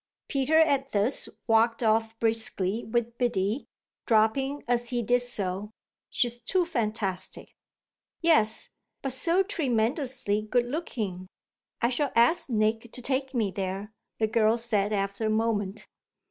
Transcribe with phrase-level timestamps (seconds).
[0.27, 3.67] Peter, at this, walked off briskly with Biddy,
[4.07, 5.69] dropping as he did so:
[6.09, 7.53] "She's too fantastic!"
[8.19, 8.69] "Yes,
[9.03, 11.27] but so tremendously good looking.
[11.83, 15.85] I shall ask Nick to take me there," the girl said after a moment.